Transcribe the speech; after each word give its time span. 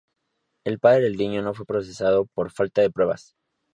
El 0.65 0.79
padre 0.79 1.01
del 1.03 1.15
niño 1.15 1.43
no 1.43 1.53
fue 1.53 1.63
procesado 1.67 2.25
por 2.33 2.49
falta 2.49 2.81
de 2.81 2.89
pruebas. 2.89 3.35